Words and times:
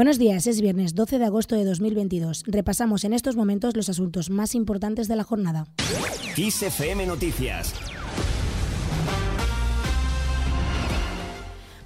Buenos 0.00 0.18
días, 0.18 0.46
es 0.46 0.62
viernes 0.62 0.94
12 0.94 1.18
de 1.18 1.26
agosto 1.26 1.56
de 1.56 1.64
2022. 1.66 2.44
Repasamos 2.46 3.04
en 3.04 3.12
estos 3.12 3.36
momentos 3.36 3.76
los 3.76 3.90
asuntos 3.90 4.30
más 4.30 4.54
importantes 4.54 5.08
de 5.08 5.16
la 5.16 5.24
jornada. 5.24 5.66
XFM 6.36 7.04
Noticias. 7.04 7.74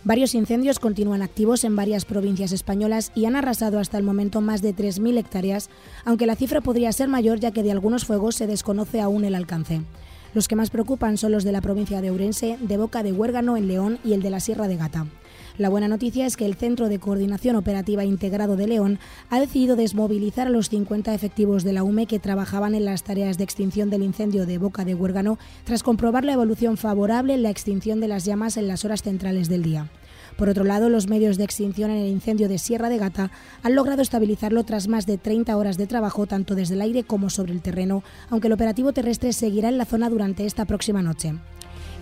Varios 0.05 0.37
incendios 0.37 0.79
continúan 0.79 1.23
activos 1.23 1.65
en 1.65 1.75
varias 1.75 2.05
provincias 2.05 2.53
españolas 2.53 3.11
y 3.17 3.25
han 3.25 3.35
arrasado 3.35 3.81
hasta 3.81 3.99
el 3.99 4.05
momento 4.05 4.41
más 4.41 4.63
de 4.63 4.77
3.000 4.77 5.19
hectáreas, 5.19 5.69
aunque 6.05 6.27
la 6.27 6.37
cifra 6.37 6.61
podría 6.61 6.93
ser 6.93 7.09
mayor 7.09 7.41
ya 7.41 7.51
que 7.51 7.65
de 7.65 7.73
algunos 7.73 8.05
fuegos 8.05 8.37
se 8.37 8.47
desconoce 8.47 9.01
aún 9.01 9.25
el 9.25 9.35
alcance. 9.35 9.81
Los 10.35 10.47
que 10.47 10.55
más 10.55 10.71
preocupan 10.71 11.17
son 11.17 11.33
los 11.33 11.43
de 11.43 11.51
la 11.51 11.61
provincia 11.61 12.01
de 12.01 12.13
Ourense, 12.13 12.59
de 12.61 12.77
Boca 12.77 13.03
de 13.03 13.11
Huérgano 13.11 13.57
en 13.57 13.67
León 13.67 13.99
y 14.05 14.13
el 14.13 14.23
de 14.23 14.31
la 14.31 14.39
Sierra 14.39 14.69
de 14.69 14.77
Gata. 14.77 15.07
La 15.57 15.69
buena 15.69 15.87
noticia 15.87 16.27
es 16.27 16.37
que 16.37 16.47
el 16.47 16.57
Centro 16.57 16.89
de 16.89 16.99
Coordinación 16.99 17.55
Operativa 17.55 18.05
Integrado 18.05 18.57
de 18.57 18.67
León 18.67 18.99
ha 19.31 19.39
decidido 19.39 19.77
desmovilizar 19.77 20.49
a 20.49 20.51
los 20.51 20.69
50 20.69 21.15
efectivos 21.15 21.63
de 21.63 21.73
la 21.73 21.85
UME 21.85 22.07
que 22.07 22.19
trabajaban 22.19 22.75
en 22.75 22.85
las 22.85 23.05
tareas 23.05 23.39
de 23.39 23.45
extinción 23.45 23.89
del 23.89 24.03
incendio 24.03 24.47
de 24.47 24.59
Boca 24.59 24.85
de 24.85 24.97
Huérgano 24.97 25.39
tras 25.63 25.85
comprobar 25.85 26.25
la 26.25 26.33
evolución 26.33 26.77
favorable 26.77 27.35
en 27.35 27.45
la 27.45 27.51
extinción 27.51 28.01
de 28.01 28.09
las 28.09 28.25
llamas 28.25 28.57
en 28.57 28.67
las 28.67 28.85
horas 28.85 29.03
centrales 29.03 29.49
del 29.49 29.63
día. 29.63 29.91
Por 30.37 30.49
otro 30.49 30.65
lado, 30.65 30.89
los 30.89 31.07
medios 31.07 31.37
de 31.37 31.45
extinción 31.45 31.93
en 31.93 31.99
el 31.99 32.09
incendio 32.09 32.49
de 32.49 32.59
Sierra 32.59 32.89
de 32.89 32.99
Gata 32.99 33.31
han 33.63 33.77
logrado 33.77 34.03
estabilizarlo 34.03 34.65
tras 34.65 34.89
más 34.89 35.07
de 35.07 35.19
30 35.19 35.57
horas 35.57 35.77
de 35.77 35.87
trabajo 35.87 36.27
tanto 36.27 36.57
desde 36.57 36.75
el 36.75 36.81
aire 36.81 37.05
como 37.05 37.31
sobre 37.31 37.53
el 37.53 37.63
terreno, 37.63 38.03
aunque 38.29 38.49
el 38.49 38.55
operativo 38.55 38.93
terrestre 38.93 39.33
seguirá 39.33 39.69
en 39.69 39.79
la 39.79 39.85
zona 39.85 40.11
durante 40.11 40.47
esta 40.47 40.65
próxima 40.65 41.01
noche. 41.01 41.35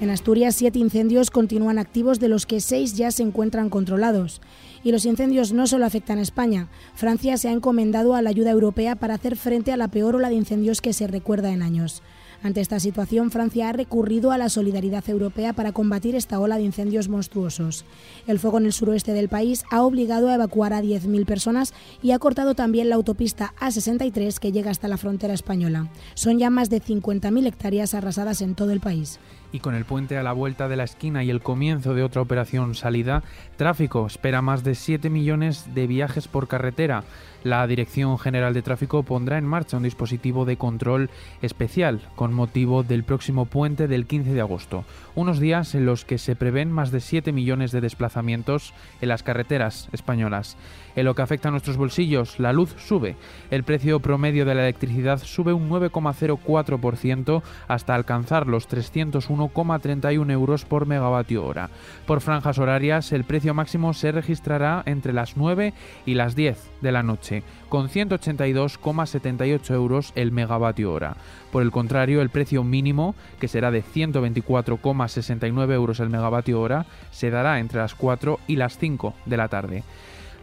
En 0.03 0.11
Asturias, 0.11 0.57
siete 0.57 0.81
incendios 0.81 1.31
continúan 1.31 1.79
activos, 1.79 2.19
de 2.19 2.27
los 2.27 2.45
que 2.45 2.61
seis 2.61 2.97
ya 2.97 3.13
se 3.13 3.23
encuentran 3.23 3.71
controlados. 3.71 4.41
Y 4.83 4.91
los 4.91 5.05
incendios 5.05 5.53
no 5.53 5.69
solo 5.69 5.87
afectan 5.87 6.19
a 6.19 6.23
España. 6.23 6.69
Francia 6.97 7.37
se 7.37 7.47
ha 7.47 7.53
encomendado 7.53 8.17
a 8.17 8.21
la 8.21 8.31
ayuda 8.31 8.51
europea 8.51 8.97
para 8.97 9.15
hacer 9.15 9.37
frente 9.37 9.71
a 9.71 9.77
la 9.77 9.87
peor 9.87 10.17
ola 10.17 10.29
de 10.29 10.35
incendios 10.35 10.81
que 10.81 10.93
se 10.93 11.07
recuerda 11.07 11.53
en 11.53 11.63
años. 11.63 12.03
Ante 12.43 12.61
esta 12.61 12.81
situación, 12.81 13.31
Francia 13.31 13.69
ha 13.69 13.73
recurrido 13.73 14.33
a 14.33 14.39
la 14.39 14.49
solidaridad 14.49 15.09
europea 15.09 15.53
para 15.53 15.73
combatir 15.73 16.17
esta 16.17 16.41
ola 16.41 16.57
de 16.57 16.65
incendios 16.65 17.09
monstruosos. 17.09 17.85
El 18.27 18.41
fuego 18.41 18.59
en 18.59 18.67
el 18.67 18.73
suroeste 18.73 19.13
del 19.13 19.29
país 19.29 19.65
ha 19.71 19.83
obligado 19.83 20.29
a 20.29 20.35
evacuar 20.35 20.73
a 20.73 20.83
10.000 20.83 21.25
personas 21.25 21.73
y 22.03 22.11
ha 22.11 22.19
cortado 22.19 22.55
también 22.55 22.89
la 22.89 22.97
autopista 22.97 23.55
A63 23.61 24.39
que 24.39 24.51
llega 24.51 24.73
hasta 24.73 24.89
la 24.89 24.97
frontera 24.97 25.35
española. 25.35 25.89
Son 26.15 26.39
ya 26.39 26.51
más 26.51 26.69
de 26.69 26.83
50.000 26.83 27.47
hectáreas 27.47 27.95
arrasadas 27.95 28.43
en 28.43 28.57
todo 28.57 28.73
el 28.73 28.81
país 28.81 29.21
y 29.53 29.61
con 29.61 29.75
el 29.75 29.85
puente 29.85 30.17
a 30.17 30.23
la 30.23 30.33
vuelta 30.33 30.67
de 30.67 30.77
la 30.77 30.85
esquina 30.85 31.23
y 31.23 31.31
el 31.31 31.43
comienzo 31.43 31.95
de 31.95 32.03
otra 32.03 32.23
operación 32.23 32.75
salida, 32.75 33.23
tráfico 33.57 34.07
espera 34.07 34.43
más 34.43 34.65
de 34.65 34.75
7 34.75 35.11
millones 35.11 35.75
de 35.75 35.87
viajes 35.87 36.27
por 36.27 36.49
carretera. 36.49 37.05
La 37.45 37.67
Dirección 37.67 38.19
General 38.19 38.55
de 38.55 38.63
Tráfico 38.63 39.03
pondrá 39.03 39.37
en 39.37 39.45
marcha 39.45 39.77
un 39.77 39.83
dispositivo 39.83 40.45
de 40.45 40.57
control 40.57 41.11
especial 41.41 42.01
con 42.15 42.33
motivo 42.33 42.85
del 42.85 43.03
próximo 43.03 43.47
puente 43.47 43.89
del 43.89 44.07
15 44.07 44.33
de 44.33 44.41
agosto, 44.41 44.85
unos 45.17 45.41
días 45.41 45.75
en 45.75 45.85
los 45.85 46.05
que 46.05 46.19
se 46.19 46.37
prevén 46.37 46.71
más 46.71 46.93
de 46.93 47.01
7 47.01 47.33
millones 47.33 47.73
de 47.73 47.81
desplazamientos 47.81 48.75
en 49.01 49.09
las 49.09 49.25
carreteras 49.25 49.89
españolas. 49.93 50.57
En 50.95 51.05
lo 51.05 51.15
que 51.15 51.23
afecta 51.23 51.49
a 51.49 51.51
nuestros 51.51 51.77
bolsillos, 51.77 52.39
la 52.39 52.53
luz 52.53 52.75
sube. 52.79 53.17
El 53.51 53.65
precio 53.65 54.01
promedio 54.01 54.45
de 54.45 54.55
la 54.55 54.63
electricidad 54.63 55.19
sube 55.19 55.53
un 55.53 55.69
9,04% 55.71 57.43
hasta 57.67 57.95
alcanzar 57.95 58.47
los 58.47 58.69
301,31 58.69 60.31
euros 60.31 60.65
por 60.65 60.87
megavatio 60.87 61.45
hora. 61.45 61.71
Por 62.07 62.21
franjas 62.21 62.59
horarias, 62.59 63.13
el 63.13 63.25
precio 63.25 63.55
máximo 63.55 63.95
se 63.95 64.13
registrará 64.13 64.83
entre 64.87 65.13
las 65.13 65.37
9 65.37 65.73
y 66.07 66.15
las 66.15 66.37
10 66.37 66.71
de 66.83 66.93
la 66.93 67.03
noche, 67.03 67.32
con 67.69 67.89
182,78 67.89 69.75
euros 69.75 70.13
el 70.15 70.33
megavatio 70.33 70.93
hora. 70.93 71.17
Por 71.51 71.63
el 71.63 71.71
contrario, 71.71 72.23
el 72.23 72.31
precio 72.31 72.65
mínimo, 72.65 73.15
que 73.41 73.49
será 73.49 73.71
de 73.71 73.83
124,69 73.83 75.73
euros 75.73 76.01
el 76.01 76.11
megavatio 76.11 76.61
hora, 76.61 76.87
se 77.11 77.31
dará 77.31 77.59
entre 77.61 77.79
las 77.79 77.95
4 77.95 78.41
y 78.47 78.57
las 78.57 78.79
5 78.79 79.15
de 79.27 79.37
la 79.37 79.49
tarde. 79.49 79.85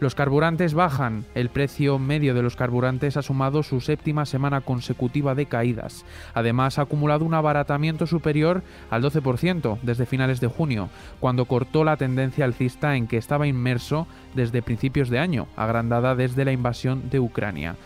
Los 0.00 0.14
carburantes 0.14 0.72
bajan. 0.72 1.26
El 1.34 1.50
precio 1.50 1.98
medio 1.98 2.32
de 2.32 2.40
los 2.40 2.56
carburantes 2.56 3.18
ha 3.18 3.22
sumado 3.22 3.62
su 3.62 3.82
séptima 3.82 4.24
semana 4.24 4.62
consecutiva 4.62 5.34
de 5.34 5.44
caídas. 5.44 6.06
Además, 6.32 6.78
ha 6.78 6.82
acumulado 6.82 7.26
un 7.26 7.34
abaratamiento 7.34 8.06
superior 8.06 8.62
al 8.88 9.02
12% 9.02 9.78
desde 9.82 10.06
finales 10.06 10.40
de 10.40 10.46
junio, 10.46 10.88
cuando 11.20 11.44
cortó 11.44 11.84
la 11.84 11.98
tendencia 11.98 12.46
alcista 12.46 12.96
en 12.96 13.08
que 13.08 13.18
estaba 13.18 13.46
inmerso 13.46 14.06
desde 14.34 14.62
principios 14.62 15.10
de 15.10 15.18
año, 15.18 15.48
agrandada 15.54 16.14
desde 16.14 16.46
la 16.46 16.52
invasión 16.52 17.10
de 17.10 17.20
Ucrania. 17.20 17.76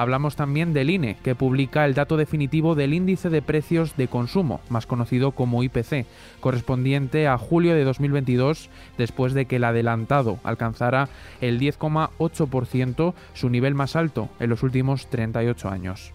Hablamos 0.00 0.34
también 0.34 0.72
del 0.72 0.88
INE, 0.88 1.18
que 1.22 1.34
publica 1.34 1.84
el 1.84 1.92
dato 1.92 2.16
definitivo 2.16 2.74
del 2.74 2.94
índice 2.94 3.28
de 3.28 3.42
precios 3.42 3.98
de 3.98 4.08
consumo, 4.08 4.62
más 4.70 4.86
conocido 4.86 5.32
como 5.32 5.62
IPC, 5.62 6.06
correspondiente 6.40 7.28
a 7.28 7.36
julio 7.36 7.74
de 7.74 7.84
2022, 7.84 8.70
después 8.96 9.34
de 9.34 9.44
que 9.44 9.56
el 9.56 9.64
adelantado 9.64 10.38
alcanzara 10.42 11.10
el 11.42 11.60
10,8%, 11.60 13.12
su 13.34 13.50
nivel 13.50 13.74
más 13.74 13.94
alto 13.94 14.30
en 14.40 14.48
los 14.48 14.62
últimos 14.62 15.06
38 15.08 15.68
años 15.68 16.14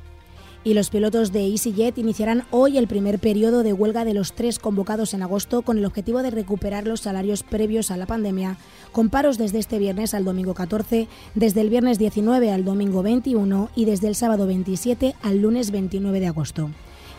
y 0.66 0.74
los 0.74 0.90
pilotos 0.90 1.32
de 1.32 1.46
EasyJet 1.46 1.98
iniciarán 2.00 2.44
hoy 2.50 2.78
el 2.78 2.88
primer 2.88 3.20
periodo 3.20 3.64
de 3.64 3.72
huelga 3.72 4.04
de 4.04 4.16
los 4.16 4.34
tres 4.34 4.60
convocados 4.60 5.14
en 5.14 5.22
agosto 5.22 5.62
con 5.62 5.78
el 5.78 5.86
objetivo 5.86 6.24
de 6.24 6.32
recuperar 6.32 6.88
los 6.88 7.02
salarios 7.02 7.44
previos 7.44 7.92
a 7.92 7.98
la 7.98 8.08
pandemia, 8.08 8.58
con 8.92 9.10
paros 9.10 9.38
desde 9.38 9.60
este 9.60 9.78
viernes 9.78 10.16
al 10.16 10.26
domingo 10.26 10.56
14, 10.56 11.08
desde 11.36 11.62
el 11.62 11.70
viernes 11.70 12.00
19 12.00 12.52
al 12.52 12.66
domingo 12.66 13.04
21 13.04 13.70
y 13.76 13.86
desde 13.86 14.08
el 14.08 14.16
sábado 14.16 14.48
27 14.48 15.16
al 15.22 15.38
lunes 15.38 15.70
29 15.70 16.20
de 16.20 16.28
agosto. 16.28 16.72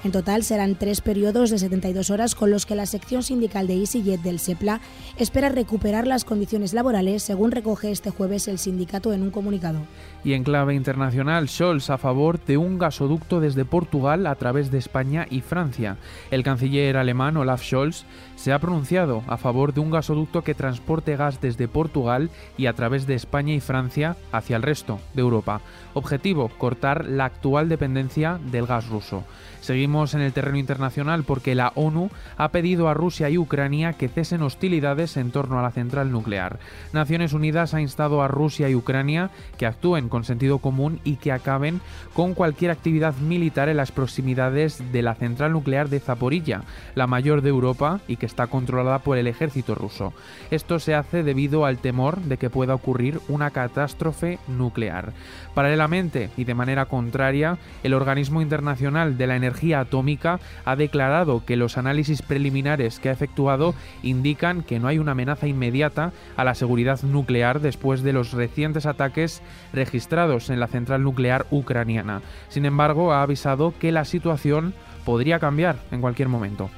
En 0.05 0.13
total 0.13 0.45
serán 0.45 0.77
tres 0.77 1.01
periodos 1.01 1.51
de 1.51 1.59
72 1.59 2.11
horas 2.11 2.35
con 2.35 2.51
los 2.51 2.67
que 2.67 2.77
la 2.77 2.87
sección 2.87 3.23
sindical 3.23 3.67
de 3.67 3.75
EasyJet 3.75 4.21
del 4.21 4.39
SEPLA 4.39 4.81
espera 5.17 5.49
recuperar 5.49 6.07
las 6.07 6.25
condiciones 6.25 6.75
laborales, 6.75 7.23
según 7.23 7.51
recoge 7.51 7.91
este 7.91 8.11
jueves 8.11 8.47
el 8.47 8.59
sindicato 8.59 9.13
en 9.13 9.23
un 9.23 9.31
comunicado. 9.31 9.81
Y 10.23 10.35
en 10.35 10.45
clave 10.45 10.75
internacional, 10.75 11.49
Scholz 11.49 11.91
a 11.91 11.99
favor 11.99 12.45
de 12.45 12.57
un 12.57 12.79
gasoducto 12.79 13.41
desde 13.41 13.65
Portugal 13.65 14.27
a 14.27 14.35
través 14.35 14.71
de 14.71 14.79
España 14.79 15.27
y 15.31 15.41
Francia. 15.41 15.97
El 16.31 16.43
canciller 16.43 16.97
alemán 16.97 17.37
Olaf 17.37 17.63
Scholz 17.63 18.05
se 18.37 18.53
ha 18.53 18.59
pronunciado 18.59 19.23
a 19.27 19.37
favor 19.37 19.73
de 19.73 19.81
un 19.81 19.91
gasoducto 19.91 20.43
que 20.43 20.55
transporte 20.55 21.17
gas 21.17 21.41
desde 21.41 21.69
Portugal 21.69 22.31
y 22.59 22.67
a 22.67 22.75
través 22.75 23.07
de 23.07 23.15
España 23.15 23.55
y 23.55 23.61
Francia 23.61 24.17
hacia 24.33 24.57
el 24.57 24.63
resto 24.63 25.01
de 25.15 25.23
Europa. 25.23 25.61
Objetivo, 25.95 26.51
cortar 26.59 27.07
la 27.07 27.25
actual 27.25 27.69
dependencia 27.69 28.39
del 28.51 28.67
gas 28.67 28.89
ruso. 28.89 29.25
Seguimos 29.61 29.86
en 29.87 30.21
el 30.21 30.33
terreno 30.33 30.59
internacional 30.59 31.23
porque 31.23 31.55
la 31.55 31.71
ONU 31.77 32.11
ha 32.37 32.49
pedido 32.49 32.89
a 32.89 32.95
Rusia 32.95 33.31
y 33.31 33.39
Ucrania 33.39 33.93
que 33.93 34.09
cesen 34.09 34.43
hostilidades 34.43 35.17
en 35.17 35.31
torno 35.31 35.61
a 35.61 35.63
la 35.63 35.71
central 35.71 36.11
nuclear. 36.11 36.59
Naciones 36.93 37.33
Unidas 37.33 37.73
ha 37.73 37.81
instado 37.81 38.21
a 38.21 38.27
Rusia 38.27 38.69
y 38.69 38.75
Ucrania 38.75 39.31
que 39.59 39.65
actúen 39.65 40.09
con 40.09 40.25
sentido 40.25 40.59
común 40.59 40.99
y 41.05 41.17
que 41.17 41.31
acaben 41.31 41.81
con 42.15 42.35
cualquier 42.35 42.73
actividad 42.73 43.15
militar 43.15 43.69
en 43.69 43.77
las 43.77 43.93
proximidades 43.93 44.83
de 44.91 45.03
la 45.03 45.15
central 45.15 45.53
nuclear 45.53 45.89
de 45.89 46.01
Zaporilla, 46.01 46.63
la 46.97 47.07
mayor 47.07 47.41
de 47.41 47.51
Europa 47.51 48.01
y 48.09 48.17
que 48.17 48.27
está 48.27 48.49
controlada 48.49 48.99
por 48.99 49.19
el 49.19 49.29
ejército 49.29 49.77
ruso. 49.77 50.13
Esto 50.51 50.81
se 50.81 50.97
hace 50.97 51.23
debido 51.23 51.65
al 51.65 51.79
temor 51.79 52.19
de 52.23 52.39
que 52.39 52.51
pueda 52.51 52.75
ocurrir 52.75 53.21
una 53.29 53.53
catástrofe 53.53 54.41
nuclear. 54.49 55.13
Paralelamente 55.55 56.31
y 56.37 56.45
de 56.45 56.55
manera 56.55 56.87
contraria, 56.87 57.57
el 57.85 57.95
Organismo 57.95 58.43
Internacional 58.43 59.17
de 59.17 59.27
la 59.27 59.37
Energía 59.37 59.76
Atómica 59.81 60.41
ha 60.65 60.77
declarado 60.77 61.45
que 61.45 61.57
los 61.57 61.79
análisis 61.79 62.23
preliminares 62.23 62.99
que 62.99 63.09
ha 63.09 63.13
efectuado 63.13 63.75
indican 64.03 64.63
que 64.63 64.79
no 64.79 64.89
hay 64.89 64.99
una 64.99 65.13
amenaza 65.13 65.47
inmediata 65.47 66.13
a 66.37 66.45
la 66.45 66.55
seguridad 66.55 67.03
nuclear 67.03 67.61
después 67.61 68.03
de 68.03 68.13
los 68.13 68.33
recientes 68.33 68.87
ataques 68.87 69.43
registrados 69.73 70.51
en 70.51 70.61
la 70.61 70.67
central 70.67 71.03
nuclear 71.03 71.47
ucraniana. 71.51 72.23
Sin 72.49 72.65
embargo, 72.65 73.13
ha 73.13 73.23
avisado 73.23 73.75
que 73.79 73.93
la 73.93 74.05
situación 74.05 74.75
podría 75.05 75.39
cambiar 75.39 75.77
en 75.91 76.01
cualquier 76.01 76.29
momento. 76.29 76.71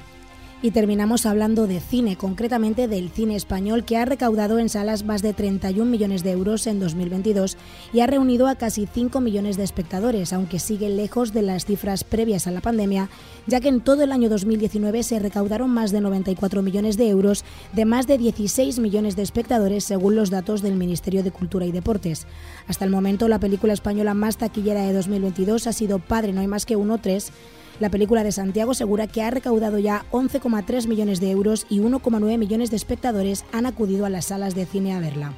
Y 0.61 0.71
terminamos 0.71 1.25
hablando 1.25 1.67
de 1.67 1.79
cine, 1.79 2.17
concretamente 2.17 2.89
del 2.89 3.11
cine 3.11 3.37
español, 3.37 3.85
que 3.85 3.95
ha 3.95 4.03
recaudado 4.03 4.59
en 4.59 4.67
salas 4.67 5.05
más 5.05 5.21
de 5.21 5.31
31 5.31 5.89
millones 5.89 6.21
de 6.21 6.31
euros 6.31 6.67
en 6.67 6.81
2022 6.81 7.55
y 7.93 8.01
ha 8.01 8.07
reunido 8.07 8.45
a 8.45 8.55
casi 8.55 8.85
5 8.85 9.21
millones 9.21 9.55
de 9.55 9.63
espectadores, 9.63 10.33
aunque 10.33 10.59
sigue 10.59 10.89
lejos 10.89 11.31
de 11.31 11.43
las 11.43 11.63
cifras 11.63 12.03
previas 12.03 12.45
a 12.45 12.51
la 12.51 12.59
pandemia, 12.59 13.09
ya 13.47 13.61
que 13.61 13.69
en 13.69 13.79
todo 13.79 14.03
el 14.03 14.11
año 14.11 14.27
2019 14.27 15.03
se 15.03 15.19
recaudaron 15.19 15.69
más 15.69 15.93
de 15.93 16.01
94 16.01 16.61
millones 16.61 16.97
de 16.97 17.07
euros 17.07 17.45
de 17.71 17.85
más 17.85 18.05
de 18.05 18.17
16 18.17 18.79
millones 18.79 19.15
de 19.15 19.23
espectadores, 19.23 19.85
según 19.85 20.17
los 20.17 20.29
datos 20.29 20.61
del 20.61 20.75
Ministerio 20.75 21.23
de 21.23 21.31
Cultura 21.31 21.67
y 21.67 21.71
Deportes. 21.71 22.27
Hasta 22.67 22.83
el 22.83 22.91
momento, 22.91 23.29
la 23.29 23.39
película 23.39 23.71
española 23.71 24.13
más 24.13 24.35
taquillera 24.35 24.81
de 24.81 24.91
2022 24.91 25.67
ha 25.67 25.73
sido 25.73 25.99
Padre, 25.99 26.33
no 26.33 26.41
hay 26.41 26.47
más 26.47 26.65
que 26.65 26.75
uno, 26.75 26.97
tres 26.97 27.31
la 27.79 27.89
película 27.89 28.23
de 28.23 28.31
Santiago 28.31 28.71
asegura 28.71 29.07
que 29.07 29.21
ha 29.21 29.31
recaudado 29.31 29.79
ya 29.79 30.05
11,3 30.11 30.87
millones 30.87 31.19
de 31.19 31.31
euros 31.31 31.65
y 31.69 31.79
1,9 31.79 32.37
millones 32.37 32.69
de 32.69 32.75
espectadores 32.75 33.45
han 33.51 33.65
acudido 33.65 34.05
a 34.05 34.09
las 34.09 34.25
salas 34.25 34.55
de 34.55 34.65
cine 34.65 34.93
a 34.93 34.99
verla. 34.99 35.33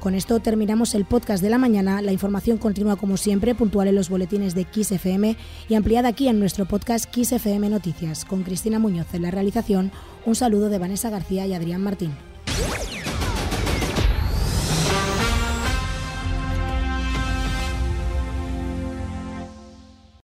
Con 0.00 0.14
esto 0.14 0.40
terminamos 0.40 0.94
el 0.94 1.04
podcast 1.04 1.42
de 1.42 1.50
la 1.50 1.58
mañana. 1.58 2.00
La 2.00 2.12
información 2.12 2.56
continúa 2.56 2.96
como 2.96 3.18
siempre, 3.18 3.54
puntual 3.54 3.88
en 3.88 3.94
los 3.94 4.08
boletines 4.08 4.54
de 4.54 4.64
Kiss 4.64 4.92
FM 4.92 5.36
y 5.68 5.74
ampliada 5.74 6.08
aquí 6.08 6.28
en 6.28 6.40
nuestro 6.40 6.64
podcast 6.64 7.04
Kiss 7.04 7.32
FM 7.32 7.68
Noticias, 7.68 8.24
con 8.24 8.42
Cristina 8.42 8.78
Muñoz 8.78 9.12
en 9.12 9.22
la 9.22 9.30
realización. 9.30 9.92
Un 10.24 10.36
saludo 10.36 10.70
de 10.70 10.78
Vanessa 10.78 11.10
García 11.10 11.46
y 11.46 11.52
Adrián 11.52 11.82
Martín. 11.82 12.12